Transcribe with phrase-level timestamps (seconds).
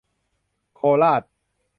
[0.75, 1.21] โคราช